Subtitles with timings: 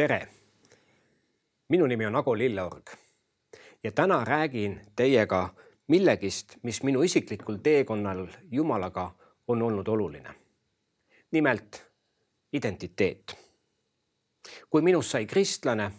[0.00, 0.28] tere!
[1.68, 2.90] minu nimi on Ago Lilleorg
[3.84, 5.54] ja täna räägin teiega
[5.88, 9.14] millegist, mis minu isiklikul teekonnal Jumalaga
[9.48, 10.34] on olnud oluline.
[11.30, 11.84] nimelt
[12.52, 13.36] identiteet.
[14.70, 15.90] kui minust sai kristlane,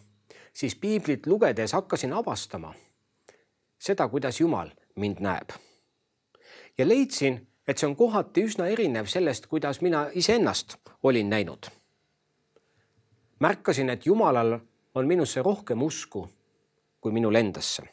[0.54, 2.74] siis piiblit lugedes hakkasin avastama
[3.80, 5.50] seda, kuidas Jumal mind näeb.
[6.78, 11.81] ja leidsin, et see on kohati üsna erinev sellest, kuidas mina iseennast olin näinud.
[13.42, 14.60] Märkasin, et Jumalal
[14.96, 16.30] on minusse rohkem usku
[17.02, 17.84] kui minul endasse.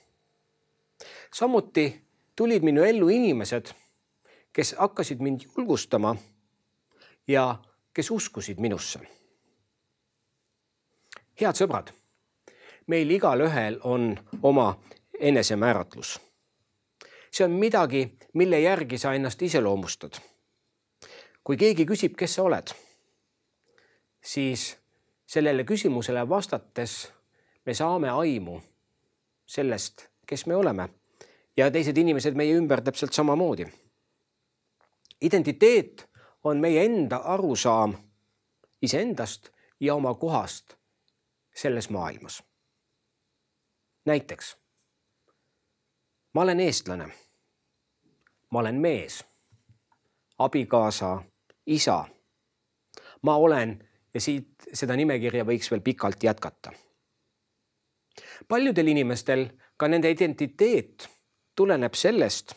[1.34, 2.05] samuti
[2.37, 3.73] tulid minu ellu inimesed,
[4.52, 6.16] kes hakkasid mind julgustama
[7.29, 7.59] ja
[7.95, 9.01] kes uskusid minusse.
[11.40, 11.93] head sõbrad,
[12.87, 14.80] meil igalühel on oma
[15.21, 16.21] enesemääratlus.
[17.30, 20.21] see on midagi, mille järgi sa ennast iseloomustad.
[21.45, 22.68] kui keegi küsib, kes sa oled,
[24.24, 24.77] siis
[25.29, 27.12] sellele küsimusele vastates
[27.66, 28.60] me saame aimu
[29.46, 30.88] sellest, kes me oleme
[31.57, 33.66] ja teised inimesed meie ümber täpselt samamoodi.
[35.21, 36.09] identiteet
[36.45, 37.95] on meie enda arusaam
[38.82, 39.49] iseendast
[39.80, 40.74] ja oma kohast
[41.54, 42.43] selles maailmas.
[44.04, 44.56] näiteks
[46.34, 47.12] ma olen eestlane.
[48.51, 49.24] ma olen mees,
[50.38, 51.23] abikaasa,
[51.66, 52.04] isa.
[53.23, 53.87] ma olen
[54.19, 56.73] ja siit seda nimekirja võiks veel pikalt jätkata.
[58.49, 61.07] paljudel inimestel ka nende identiteet
[61.55, 62.55] tuleneb sellest,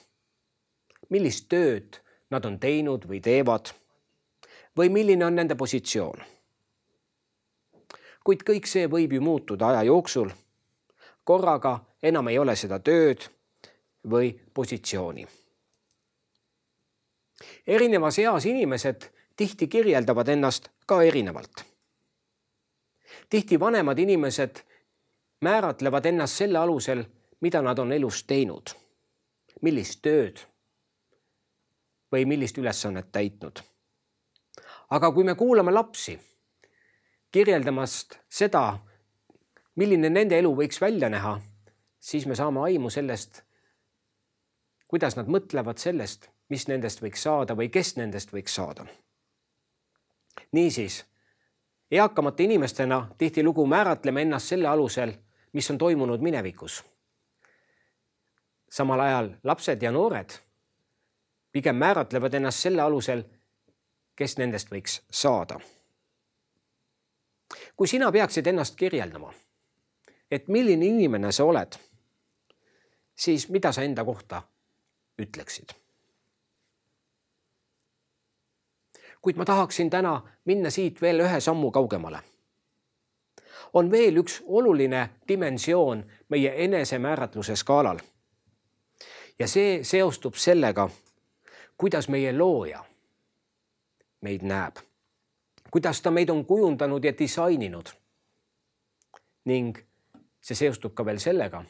[1.10, 2.02] millist tööd
[2.34, 3.74] nad on teinud või teevad
[4.78, 6.24] või milline on nende positsioon.
[8.24, 10.30] kuid kõik see võib ju muutuda aja jooksul.
[11.24, 13.30] korraga enam ei ole seda tööd
[14.10, 15.28] või positsiooni.
[17.68, 21.66] erinevas eas inimesed tihti kirjeldavad ennast ka erinevalt.
[23.30, 24.60] tihti vanemad inimesed
[25.42, 27.04] määratlevad ennast selle alusel,
[27.40, 28.70] mida nad on elus teinud,
[29.62, 30.44] millist tööd
[32.14, 33.64] või millist ülesannet täitnud.
[34.90, 36.20] aga kui me kuulame lapsi
[37.32, 38.78] kirjeldamast seda,
[39.76, 41.40] milline nende elu võiks välja näha,
[42.00, 43.42] siis me saame aimu sellest,
[44.88, 48.86] kuidas nad mõtlevad sellest, mis nendest võiks saada või kes nendest võiks saada.
[50.52, 51.06] Niisiis,
[51.92, 55.14] eakamate inimestena tihtilugu määratleme ennast selle alusel,
[55.54, 56.84] mis on toimunud minevikus.
[58.72, 60.30] samal ajal lapsed ja noored
[61.52, 63.24] pigem määratlevad ennast selle alusel,
[64.16, 65.60] kes nendest võiks saada.
[67.76, 69.34] kui sina peaksid ennast kirjeldama,
[70.32, 71.76] et milline inimene sa oled,
[73.16, 74.42] siis mida sa enda kohta
[75.20, 75.81] ütleksid.
[79.22, 82.20] Kuid ma tahaksin täna minna siit veel ühe sammu kaugemale.
[83.74, 88.00] on veel üks oluline dimensioon meie enesemääratluse skaalal.
[89.40, 90.90] ja see seostub sellega,
[91.78, 92.86] kuidas meie looja
[94.22, 94.76] meid näeb,
[95.72, 97.90] kuidas ta meid on kujundanud ja disaininud.
[99.46, 99.78] ning
[100.42, 101.64] see seostub ka veel sellega,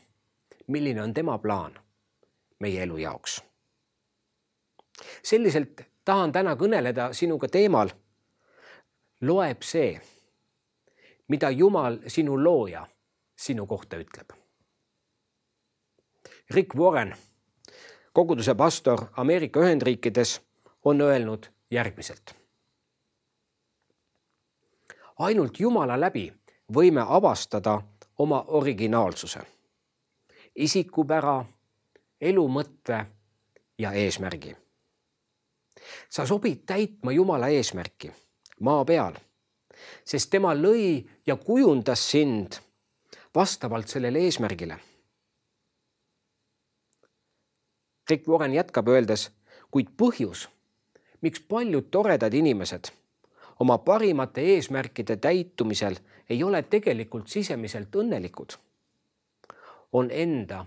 [0.67, 1.79] milline on tema plaan
[2.59, 3.41] meie elu jaoks.
[5.23, 7.89] selliselt tahan täna kõneleda sinuga teemal.
[9.21, 10.01] loeb see,
[11.27, 12.87] mida Jumal, sinu looja,
[13.37, 14.33] sinu kohta ütleb.
[16.49, 17.13] Rick Warren,
[18.13, 20.41] koguduse pastor Ameerika Ühendriikides,
[20.83, 22.35] on öelnud järgmiselt.
[25.19, 26.33] ainult Jumala läbi
[26.73, 27.81] võime avastada
[28.17, 29.39] oma originaalsuse,
[30.55, 31.45] isikupära
[32.21, 33.05] elu mõtte
[33.77, 34.57] ja eesmärgi.
[36.09, 38.11] Sa sobid täitma Jumala eesmärki
[38.61, 39.17] maa peal,
[40.05, 42.59] sest tema lõi ja kujundas sind
[43.35, 44.77] vastavalt sellele eesmärgile.
[48.09, 49.29] Rick Warren jätkab öeldes,
[49.71, 50.49] kuid põhjus,
[51.21, 52.91] miks paljud toredad inimesed
[53.61, 55.95] oma parimate eesmärkide täitumisel
[56.29, 58.57] ei ole tegelikult sisemiselt õnnelikud,
[59.93, 60.65] on enda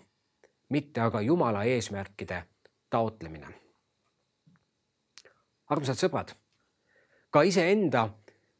[0.68, 2.44] mitte aga Jumala eesmärkide
[2.90, 3.63] taotlemine.
[5.70, 6.34] Armsad sõbrad,
[7.30, 8.08] ka iseenda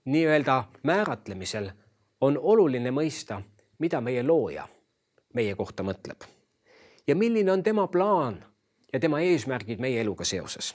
[0.04, 1.70] nii-öelda määratlemisel
[2.20, 3.40] on oluline mõista,
[3.78, 4.68] mida meie looja
[5.34, 6.24] meie kohta mõtleb
[7.06, 8.38] ja milline on tema plaan
[8.92, 10.74] ja tema eesmärgid meie eluga seoses.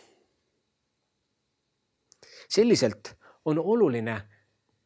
[2.49, 3.15] selliselt
[3.45, 4.21] on oluline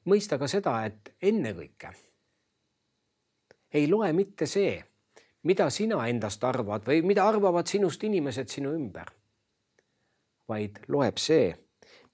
[0.05, 1.93] mõista ka seda, et ennekõike
[3.73, 4.83] ei loe mitte see
[5.43, 9.09] mida sina endast arvad või mida arvavad sinust inimesed sinu ümber,
[10.49, 11.53] vaid loeb see,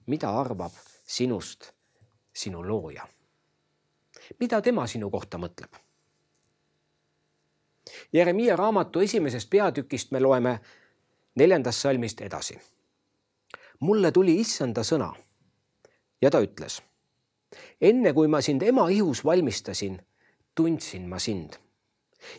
[0.05, 0.73] mida arvab
[1.05, 1.71] sinust
[2.33, 3.07] sinu looja.
[4.39, 5.73] mida tema sinu kohta mõtleb?
[8.13, 10.59] Jeremiia raamatu esimesest peatükist me loeme
[11.35, 12.59] neljandast salmist edasi.
[13.79, 15.13] mulle tuli issanda sõna
[16.21, 16.81] ja ta ütles.
[17.81, 20.01] enne kui ma sind ema ihus valmistasin,
[20.55, 21.53] tundsin ma sind.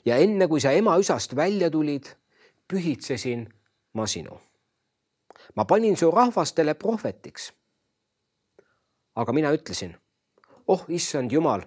[0.05, 2.07] ja enne kui sa ema üsast välja tulid,
[2.69, 3.49] pühitsesin
[3.93, 4.41] ma sinu.
[5.56, 7.52] Ma panin su rahvastele prohvetiks.
[9.14, 9.97] aga mina ütlesin,
[10.67, 11.62] oh issand jumal,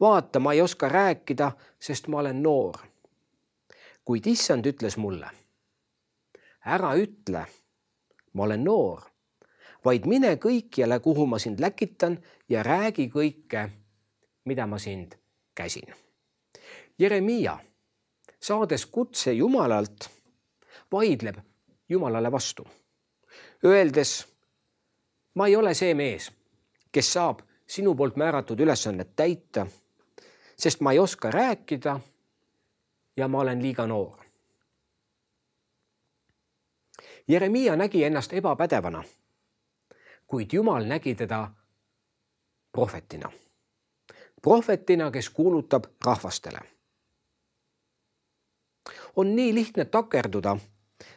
[0.00, 2.76] vaata, ma ei oska rääkida, sest ma olen noor.
[4.04, 5.30] kuid issand ütles mulle,
[6.64, 7.46] ära ütle,
[8.32, 9.02] ma olen noor,
[9.84, 13.68] vaid mine kõikjale, kuhu ma sind läkitan ja räägi kõike,
[14.44, 15.14] mida ma sind
[15.54, 15.94] käsin.
[16.98, 17.58] Jeremiia,
[18.40, 20.08] saades kutse Jumalalt,
[20.92, 21.36] vaidleb
[21.88, 22.66] Jumalale vastu,
[23.66, 24.26] öeldes
[25.34, 26.30] ma ei ole see mees,
[26.92, 29.66] kes saab sinu poolt määratud ülesannet täita,
[30.56, 32.00] sest ma ei oska rääkida
[33.16, 34.18] ja ma olen liiga noor.
[37.28, 39.04] Jeremiia nägi ennast ebapädevana,
[40.26, 41.50] kuid Jumal nägi teda
[42.72, 43.32] prohvetina,
[44.42, 46.58] prohvetina, kes kuulutab rahvastele.
[49.16, 50.56] on nii lihtne takerduda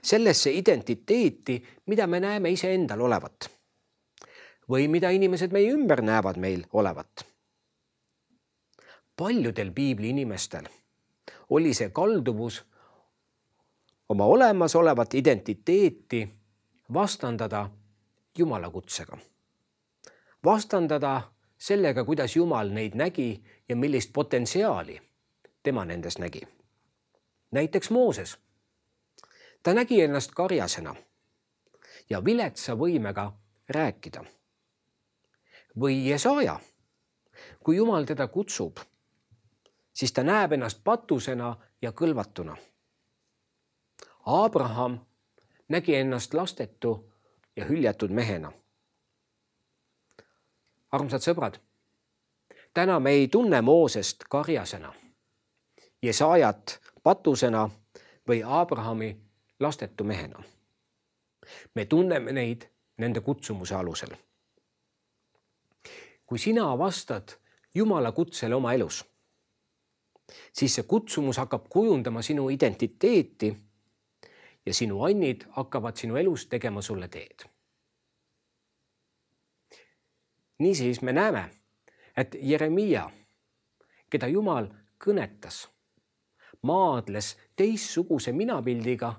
[0.02, 3.50] sellesse identiteeti, mida me näeme iseendal olevat
[4.70, 7.26] või mida inimesed meie ümber näevad meil olevat.
[9.18, 10.68] paljudel piibli inimestel
[11.50, 12.62] oli see kalduvus
[14.10, 16.30] oma olemasolevat identiteeti
[16.94, 17.70] vastandada
[18.38, 19.18] Jumala kutsega.
[20.46, 21.22] vastandada
[21.58, 25.02] sellega, kuidas Jumal neid nägi ja millist potentsiaali
[25.64, 26.42] tema nendes nägi.
[27.52, 28.38] näiteks Mooses.
[29.64, 30.96] Ta nägi ennast karjasena
[32.10, 33.32] ja viletsa võimega
[33.70, 34.24] rääkida.
[35.80, 36.60] või Jesaja.
[37.64, 38.78] kui Jumal teda kutsub,
[39.94, 42.58] siis ta näeb ennast patusena ja kõlvatuna
[44.26, 45.00] Abraham
[45.68, 47.14] nägi ennast lastetu
[47.56, 48.52] ja hüljatud mehena.
[50.92, 51.60] armsad sõbrad,
[52.74, 54.94] täna me ei tunne Moosest karjasena,
[56.02, 57.70] Jesajat patusena
[58.28, 59.29] või Abrahami
[59.60, 60.44] lastetu mehena.
[61.76, 62.62] me tunneme neid
[62.98, 64.16] nende kutsumuse alusel.
[66.26, 67.30] kui sina vastad
[67.76, 69.06] Jumala kutsele oma elus,
[70.54, 73.56] siis see kutsumus hakkab kujundama sinu identiteeti
[74.66, 77.46] ja sinu annid hakkavad sinu elus tegema sulle teed.
[80.60, 81.50] niisiis me näeme,
[82.18, 83.10] et Jeremiia,
[84.10, 84.68] keda Jumal
[85.06, 85.70] kõnetas,
[86.62, 89.14] maadles teistsuguse minapildiga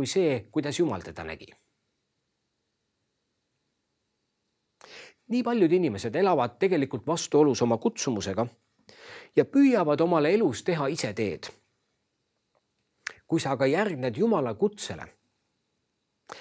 [0.00, 1.52] kui see, kuidas Jumal teda nägi.
[5.30, 8.46] nii paljud inimesed elavad tegelikult vastuolus oma kutsumusega
[9.36, 11.46] ja püüavad omale elus teha ise teed
[13.30, 15.04] kui sa aga järgned Jumala kutsele,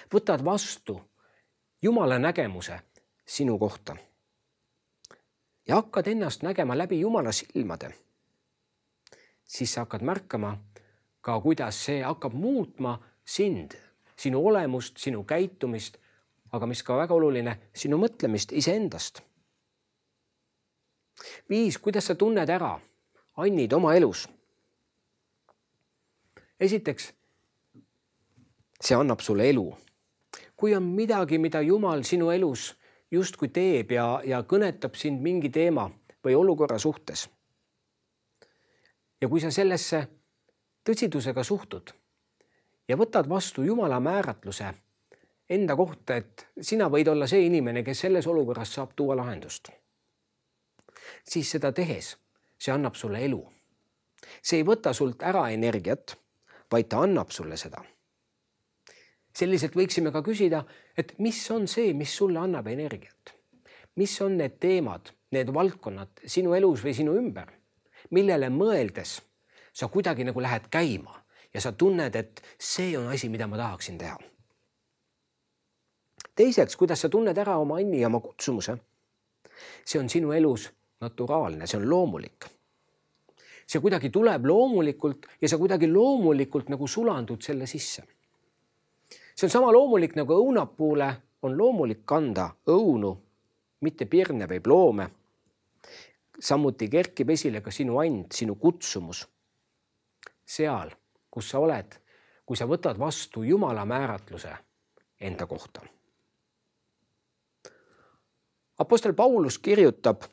[0.10, 0.96] võtad vastu
[1.82, 2.80] Jumala nägemuse
[3.26, 3.94] sinu kohta
[5.68, 7.92] ja hakkad ennast nägema läbi Jumala silmade,
[9.46, 10.56] siis sa hakkad märkama
[11.22, 12.98] ka, kuidas see hakkab muutma
[13.30, 13.76] sind,
[14.18, 15.98] sinu olemust, sinu käitumist,
[16.52, 19.22] aga mis ka väga oluline, sinu mõtlemist iseendast.
[21.50, 22.80] viis, kuidas sa tunned ära
[23.38, 24.28] annid oma elus
[26.60, 27.14] esiteks,
[28.82, 29.68] see annab sulle elu.
[30.60, 32.74] kui on midagi, mida Jumal sinu elus
[33.12, 35.88] justkui teeb ja, ja kõnetab sind mingi teema
[36.24, 37.30] või olukorra suhtes.
[39.22, 40.08] ja kui sa sellesse
[40.84, 41.94] tõsidusega suhtud
[42.90, 44.74] ja võtad vastu Jumala määratluse
[45.50, 49.70] enda kohta, et sina võid olla see inimene, kes selles olukorras saab tuua lahendust,
[51.24, 52.16] siis seda tehes
[52.60, 53.44] see annab sulle elu.
[54.42, 56.18] see ei võta sult ära energiat
[56.72, 57.82] vaid ta annab sulle seda.
[59.34, 60.64] selliselt võiksime ka küsida,
[60.98, 63.36] et mis on see, mis sulle annab energiat?
[63.96, 67.50] mis on need teemad, need valdkonnad sinu elus või sinu ümber,
[68.12, 69.20] millele mõeldes
[69.74, 71.19] sa kuidagi nagu lähed käima
[71.54, 74.18] ja sa tunned, et see on asi, mida ma tahaksin teha.
[76.36, 78.78] teiseks, kuidas sa tunned ära oma anni ja oma kutsumuse.
[79.86, 80.70] see on sinu elus
[81.02, 82.60] naturaalne, see on loomulik
[83.70, 88.04] see kuidagi tuleb loomulikult ja sa kuidagi loomulikult nagu sulandud selle sisse.
[89.36, 91.10] see on sama loomulik nagu õunapuule
[91.42, 93.16] on loomulik kanda õunu,
[93.82, 95.10] mitte pirne või ploome.
[96.40, 99.28] samuti kerkib esile ka sinu and, sinu kutsumus.
[100.46, 100.92] seal,
[101.40, 101.94] kus sa oled,
[102.44, 104.52] kui sa võtad vastu Jumala määratluse
[105.24, 105.82] enda kohta.
[108.80, 110.26] Apostel Paulus kirjutab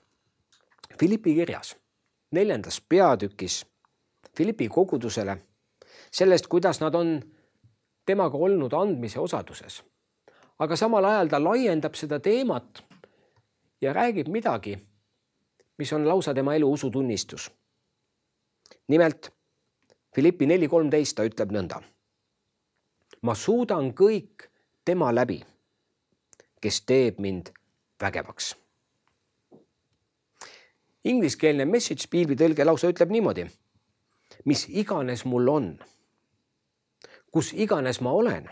[0.99, 1.77] Philippi kirjas,
[2.35, 3.61] neljandas peatükis
[4.35, 5.37] Philippi kogudusele
[6.11, 7.21] sellest, kuidas nad on
[8.07, 9.85] temaga olnud andmise osaduses.
[10.59, 12.83] aga samal ajal ta laiendab seda teemat
[13.81, 14.79] ja räägib midagi,
[15.79, 17.51] mis on lausa tema elu usutunnistus.
[18.89, 19.36] nimelt
[20.17, 21.83] Philippi neli kolmteist ta ütleb nõnda.
[23.23, 24.47] ma suudan kõik
[24.85, 25.43] tema läbi,
[26.61, 27.51] kes teeb mind
[28.01, 28.55] vägevaks.
[31.05, 33.45] Ingliskeelne message piiblitõlge lausa ütleb niimoodi.
[34.45, 35.69] mis iganes mul on,
[37.31, 38.49] kus iganes ma olen,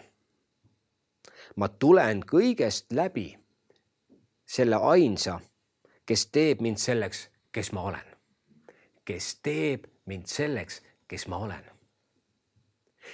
[1.57, 3.39] ma tulen kõigest läbi
[4.47, 5.41] selle ainsa,
[6.07, 8.09] kes teeb mind selleks, kes ma olen.
[9.05, 11.65] kes teeb mind selleks, kes ma olen.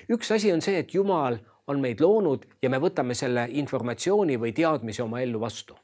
[0.08, 4.52] üks asi on see, et Jumal on meid loonud ja me võtame selle informatsiooni või
[4.54, 5.76] teadmise oma ellu vastu.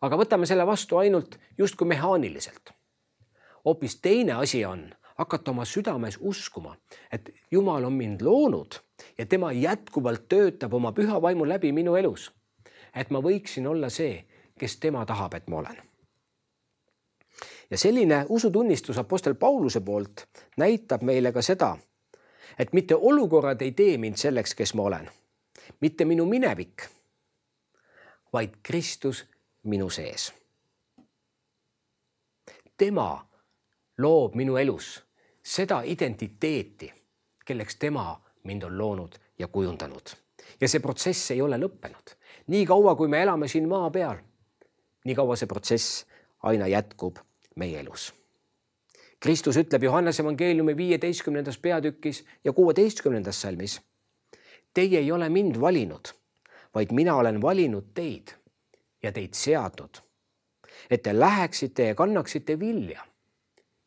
[0.00, 2.72] aga võtame selle vastu ainult justkui mehaaniliselt.
[3.64, 4.88] hoopis teine asi on
[5.18, 6.76] hakata oma südames uskuma,
[7.12, 8.80] et Jumal on mind loonud
[9.18, 12.32] ja tema jätkuvalt töötab oma püha vaimu läbi minu elus.
[12.94, 14.26] et ma võiksin olla see,
[14.58, 15.89] kes tema tahab, et ma olen
[17.70, 21.76] ja selline usutunnistus Apostel Pauluse poolt näitab meile ka seda,
[22.58, 25.10] et mitte olukorrad ei tee mind selleks, kes ma olen,
[25.80, 26.82] mitte minu minevik,
[28.32, 29.26] vaid Kristus
[29.62, 30.32] minu sees.
[32.76, 33.28] tema
[33.98, 35.02] loob minu elus
[35.44, 36.92] seda identiteeti,
[37.44, 40.10] kelleks tema mind on loonud ja kujundanud.
[40.60, 42.16] ja see protsess ei ole lõppenud.
[42.46, 44.16] nii kaua, kui me elame siin maa peal,
[45.04, 46.06] nii kaua see protsess
[46.42, 47.18] aina jätkub
[47.56, 48.14] meie elus.
[49.20, 53.80] Kristus ütleb Johannese evangeeliumi viieteistkümnendas peatükis ja kuueteistkümnendas salmis.
[54.74, 56.08] Teie ei ole mind valinud,
[56.74, 58.32] vaid mina olen valinud teid
[59.02, 60.00] ja teid seadnud,
[60.90, 63.06] et te läheksite ja kannaksite vilja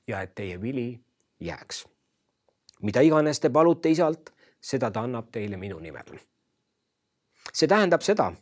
[0.08, 1.00] ja et teie vili
[1.40, 1.88] jääks.
[2.82, 4.30] mida iganes te palute isalt,
[4.62, 6.20] seda ta annab teile minu nimel.
[7.54, 8.34] see tähendab seda,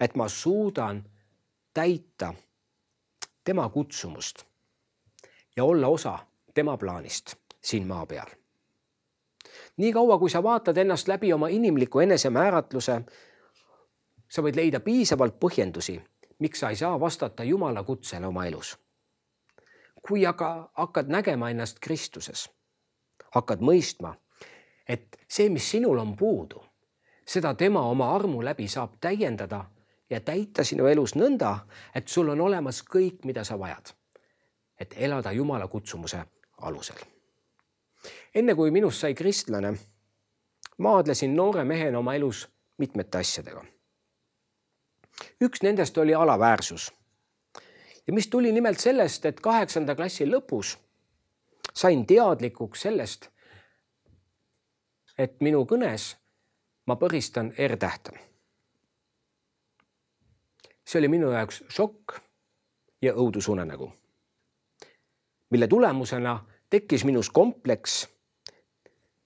[0.00, 1.04] et ma suudan
[1.74, 2.34] täita
[3.44, 4.44] tema kutsumust
[5.56, 6.18] ja olla osa
[6.54, 8.26] tema plaanist siin maa peal.
[9.76, 13.00] nii kaua, kui sa vaatad ennast läbi oma inimliku enesemääratluse,
[14.28, 16.00] sa võid leida piisavalt põhjendusi,
[16.38, 18.78] miks sa ei saa vastata Jumala kutsele oma elus.
[20.08, 22.50] kui aga hakkad nägema ennast Kristuses,
[23.30, 24.14] hakkad mõistma,
[24.88, 26.64] et see, mis sinul on puudu,
[27.26, 29.64] seda tema oma armu läbi saab täiendada
[30.10, 31.58] ja täita sinu elus nõnda,
[31.94, 33.94] et sul on olemas kõik, mida sa vajad
[34.80, 36.22] et elada Jumala kutsumuse
[36.58, 36.98] alusel.
[38.34, 39.74] enne kui minust sai kristlane,
[40.78, 43.64] maadlesin noore mehena oma elus mitmete asjadega.
[45.40, 46.92] üks nendest oli alaväärsus.
[48.06, 50.78] ja mis tuli nimelt sellest, et kaheksanda klassi lõpus
[51.74, 53.28] sain teadlikuks sellest,
[55.18, 56.16] et minu kõnes
[56.86, 58.18] ma põristan R-tähte.
[60.84, 62.18] see oli minu jaoks šokk
[63.02, 63.92] ja õudusunenägu
[65.54, 68.08] mille tulemusena tekkis minus kompleks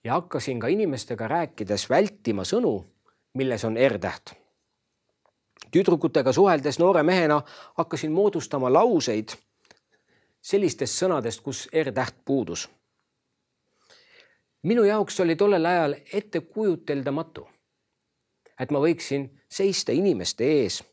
[0.05, 2.85] ja hakkasin ka inimestega rääkides vältima sõnu,
[3.35, 4.35] milles on R-täht.
[5.71, 7.43] tüdrukutega suheldes noore mehena
[7.79, 9.29] hakkasin moodustama lauseid
[10.43, 12.69] sellistest sõnadest, kus R-täht puudus.
[14.63, 17.49] minu jaoks oli tollel ajal ettekujuteldamatu,
[18.61, 20.85] et ma võiksin seista inimeste ees,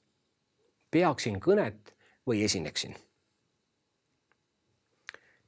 [0.91, 1.91] peaksin kõnet
[2.27, 2.95] või esineksin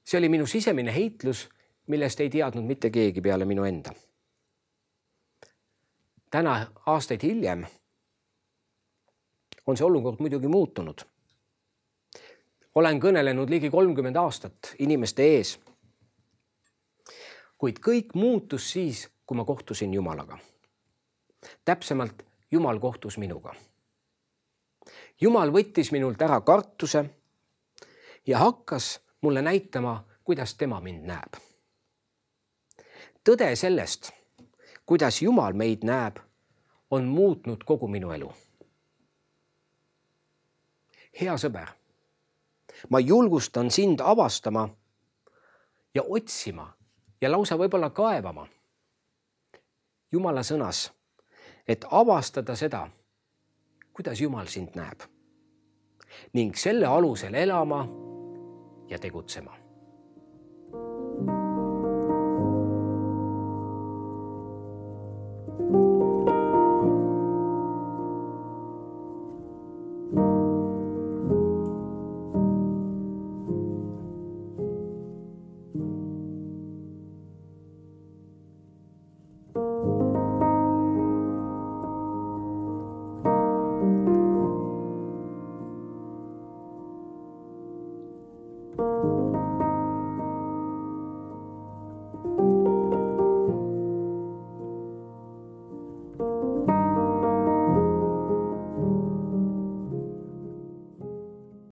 [0.08, 1.50] see oli minu sisemine heitlus,
[1.88, 3.94] millest ei teadnud mitte keegi peale minu enda.
[6.32, 7.66] täna, aastaid hiljem,
[9.68, 11.02] on see olukord muidugi muutunud.
[12.76, 15.60] olen kõnelenud ligi kolmkümmend aastat inimeste ees.
[17.58, 20.38] kuid kõik muutus siis, kui ma kohtusin Jumalaga.
[21.66, 23.56] täpsemalt, Jumal kohtus minuga.
[25.22, 27.04] Jumal võttis minult ära kartuse
[28.28, 31.34] ja hakkas mulle näitama, kuidas tema mind näeb.
[33.30, 34.12] tõde sellest,
[34.86, 36.18] kuidas Jumal meid näeb,
[36.92, 38.32] on muutnud kogu minu elu.
[41.22, 41.68] hea sõber,
[42.90, 44.70] ma julgustan sind avastama
[45.96, 46.74] ja otsima
[47.22, 48.48] ja lausa võib-olla kaevama
[50.12, 50.92] Jumala sõnas,
[51.68, 52.88] et avastada seda,
[53.94, 55.04] kuidas Jumal sind näeb
[56.34, 58.07] ning selle alusel elama
[58.90, 59.67] ja tegutsema.